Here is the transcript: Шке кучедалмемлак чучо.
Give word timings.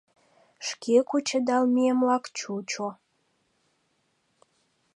Шке 0.67 0.95
кучедалмемлак 1.09 2.23
чучо. 2.37 2.87